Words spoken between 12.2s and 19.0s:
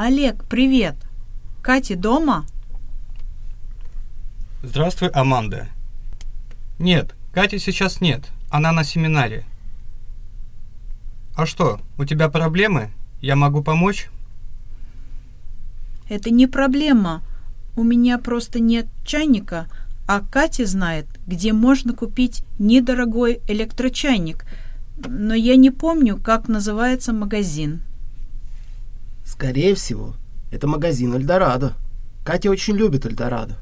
проблемы? Я могу помочь? Это не проблема. У меня просто нет